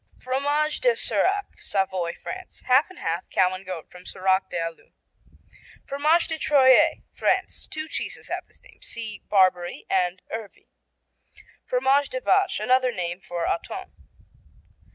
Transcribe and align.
Fromage 0.19 0.81
de 0.81 0.95
Serac 0.95 1.61
Savoy, 1.61 2.13
France 2.23 2.61
Half 2.61 2.89
and 2.89 2.97
half, 2.97 3.29
cow 3.29 3.53
and 3.53 3.63
goat, 3.63 3.91
from 3.91 4.03
Serac 4.03 4.49
des 4.49 4.57
Allues. 4.57 4.93
Fromage 5.85 6.27
de 6.27 6.39
Troyes 6.39 7.03
France 7.13 7.67
Two 7.67 7.87
cheeses 7.87 8.27
have 8.27 8.47
this 8.47 8.63
name. 8.63 8.81
(See 8.81 9.19
Barberry 9.29 9.85
and 9.91 10.23
Ervy.) 10.33 10.69
Fromage 11.67 12.09
de 12.09 12.19
Vache 12.19 12.59
Another 12.59 12.91
name 12.91 13.21
for 13.21 13.45
Autun. 13.45 13.91